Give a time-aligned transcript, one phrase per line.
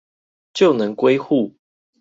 [0.51, 1.53] 就能歸戶